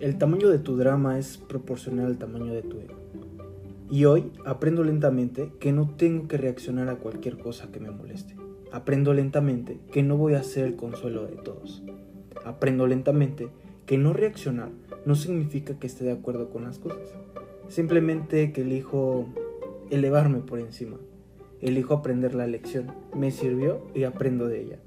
El 0.00 0.16
tamaño 0.16 0.48
de 0.48 0.58
tu 0.58 0.78
drama 0.78 1.18
es 1.18 1.36
proporcional 1.36 2.06
al 2.06 2.16
tamaño 2.16 2.54
de 2.54 2.62
tu 2.62 2.78
ego. 2.78 2.94
Y 3.90 4.06
hoy 4.06 4.32
aprendo 4.46 4.82
lentamente 4.82 5.52
que 5.60 5.72
no 5.72 5.90
tengo 5.90 6.26
que 6.26 6.38
reaccionar 6.38 6.88
a 6.88 6.96
cualquier 6.96 7.36
cosa 7.36 7.70
que 7.70 7.80
me 7.80 7.90
moleste. 7.90 8.34
Aprendo 8.72 9.12
lentamente 9.12 9.78
que 9.92 10.02
no 10.02 10.16
voy 10.16 10.34
a 10.34 10.42
ser 10.42 10.64
el 10.64 10.74
consuelo 10.74 11.26
de 11.26 11.36
todos. 11.36 11.82
Aprendo 12.46 12.86
lentamente 12.86 13.50
que 13.84 13.98
no 13.98 14.14
reaccionar 14.14 14.70
no 15.04 15.14
significa 15.16 15.78
que 15.78 15.86
esté 15.86 16.06
de 16.06 16.12
acuerdo 16.12 16.48
con 16.48 16.64
las 16.64 16.78
cosas. 16.78 17.14
Simplemente 17.68 18.52
que 18.52 18.62
elijo 18.62 19.26
elevarme 19.90 20.38
por 20.38 20.60
encima. 20.60 20.96
Elijo 21.60 21.92
aprender 21.92 22.34
la 22.34 22.46
lección. 22.46 22.86
Me 23.14 23.30
sirvió 23.30 23.86
y 23.94 24.04
aprendo 24.04 24.48
de 24.48 24.62
ella. 24.62 24.78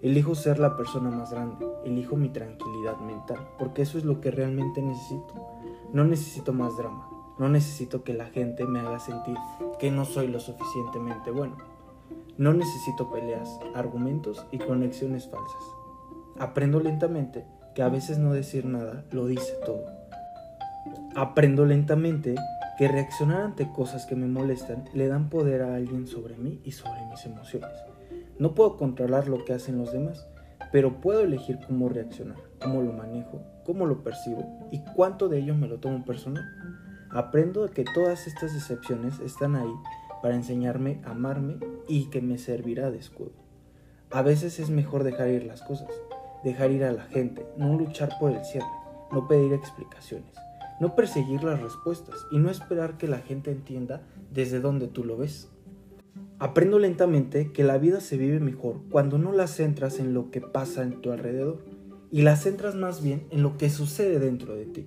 Elijo 0.00 0.34
ser 0.34 0.58
la 0.58 0.76
persona 0.76 1.10
más 1.10 1.32
grande. 1.32 1.66
Elijo 1.84 2.16
mi 2.16 2.28
tranquilidad 2.28 2.98
mental. 2.98 3.48
Porque 3.58 3.82
eso 3.82 3.98
es 3.98 4.04
lo 4.04 4.20
que 4.20 4.30
realmente 4.30 4.80
necesito. 4.80 5.34
No 5.92 6.04
necesito 6.04 6.52
más 6.52 6.76
drama. 6.76 7.08
No 7.38 7.48
necesito 7.48 8.04
que 8.04 8.14
la 8.14 8.26
gente 8.26 8.64
me 8.66 8.80
haga 8.80 8.98
sentir 8.98 9.36
que 9.78 9.90
no 9.90 10.04
soy 10.04 10.28
lo 10.28 10.40
suficientemente 10.40 11.30
bueno. 11.30 11.56
No 12.36 12.52
necesito 12.52 13.10
peleas, 13.10 13.48
argumentos 13.74 14.44
y 14.50 14.58
conexiones 14.58 15.28
falsas. 15.28 15.62
Aprendo 16.38 16.80
lentamente 16.80 17.44
que 17.74 17.82
a 17.82 17.88
veces 17.88 18.18
no 18.18 18.32
decir 18.32 18.64
nada 18.66 19.04
lo 19.10 19.26
dice 19.26 19.54
todo. 19.64 19.84
Aprendo 21.16 21.64
lentamente 21.64 22.34
que 22.76 22.86
reaccionar 22.86 23.42
ante 23.42 23.70
cosas 23.72 24.06
que 24.06 24.14
me 24.14 24.26
molestan 24.26 24.84
le 24.94 25.08
dan 25.08 25.28
poder 25.28 25.62
a 25.62 25.74
alguien 25.74 26.06
sobre 26.06 26.36
mí 26.36 26.60
y 26.64 26.72
sobre 26.72 27.04
mis 27.06 27.24
emociones. 27.24 27.70
No 28.38 28.54
puedo 28.54 28.76
controlar 28.76 29.28
lo 29.28 29.44
que 29.44 29.52
hacen 29.52 29.78
los 29.78 29.92
demás, 29.92 30.26
pero 30.70 31.00
puedo 31.00 31.20
elegir 31.20 31.58
cómo 31.66 31.88
reaccionar, 31.88 32.38
cómo 32.62 32.82
lo 32.82 32.92
manejo, 32.92 33.42
cómo 33.64 33.86
lo 33.86 34.02
percibo 34.02 34.68
y 34.70 34.80
cuánto 34.94 35.28
de 35.28 35.38
ello 35.38 35.54
me 35.54 35.66
lo 35.66 35.78
tomo 35.78 36.04
personal. 36.04 36.44
Aprendo 37.10 37.68
que 37.70 37.84
todas 37.84 38.26
estas 38.26 38.54
decepciones 38.54 39.18
están 39.20 39.56
ahí 39.56 39.72
para 40.22 40.34
enseñarme 40.34 41.00
a 41.04 41.10
amarme 41.10 41.58
y 41.88 42.10
que 42.10 42.20
me 42.20 42.38
servirá 42.38 42.90
de 42.90 42.98
escudo. 42.98 43.32
A 44.10 44.22
veces 44.22 44.58
es 44.60 44.70
mejor 44.70 45.04
dejar 45.04 45.28
ir 45.28 45.44
las 45.44 45.62
cosas, 45.62 45.88
dejar 46.44 46.70
ir 46.70 46.84
a 46.84 46.92
la 46.92 47.04
gente, 47.04 47.46
no 47.56 47.76
luchar 47.76 48.10
por 48.20 48.32
el 48.32 48.44
cierre, 48.44 48.66
no 49.12 49.26
pedir 49.26 49.52
explicaciones, 49.52 50.32
no 50.80 50.94
perseguir 50.94 51.42
las 51.44 51.60
respuestas 51.60 52.14
y 52.30 52.38
no 52.38 52.50
esperar 52.50 52.98
que 52.98 53.08
la 53.08 53.18
gente 53.18 53.50
entienda 53.50 54.02
desde 54.30 54.60
dónde 54.60 54.86
tú 54.86 55.04
lo 55.04 55.16
ves. 55.16 55.48
Aprendo 56.40 56.78
lentamente 56.78 57.50
que 57.50 57.64
la 57.64 57.78
vida 57.78 58.00
se 58.00 58.16
vive 58.16 58.38
mejor 58.38 58.76
cuando 58.90 59.18
no 59.18 59.32
la 59.32 59.48
centras 59.48 59.98
en 59.98 60.14
lo 60.14 60.30
que 60.30 60.40
pasa 60.40 60.84
en 60.84 61.00
tu 61.00 61.10
alrededor 61.10 61.64
y 62.12 62.22
la 62.22 62.36
centras 62.36 62.76
más 62.76 63.02
bien 63.02 63.26
en 63.30 63.42
lo 63.42 63.58
que 63.58 63.70
sucede 63.70 64.20
dentro 64.20 64.54
de 64.54 64.66
ti. 64.66 64.86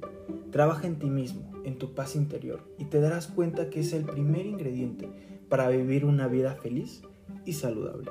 Trabaja 0.52 0.88
en 0.88 0.98
ti 0.98 1.10
mismo, 1.10 1.52
en 1.66 1.78
tu 1.78 1.94
paz 1.94 2.16
interior, 2.16 2.62
y 2.78 2.86
te 2.86 3.02
darás 3.02 3.28
cuenta 3.28 3.70
que 3.70 3.82
es 3.82 3.92
el 3.92 4.06
primer 4.06 4.46
ingrediente 4.46 5.10
para 5.50 5.68
vivir 5.68 6.06
una 6.06 6.30
vida 6.30 6.56
feliz 6.56 7.02
y 7.46 7.52
saludable. 7.52 8.10